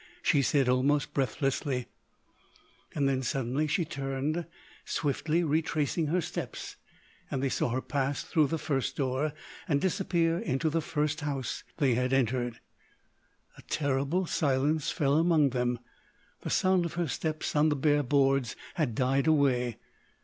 [0.23, 1.85] she said almost breathlessly.
[2.95, 4.47] Then, suddenly she turned,
[4.83, 6.77] swiftly retracing her steps;
[7.29, 9.31] and they saw her pass through the first door
[9.67, 12.59] and disappear into the first house they had entered.
[13.59, 15.77] A terrible silence fell among them.
[16.41, 19.77] The sound of her steps on the bare boards had died away.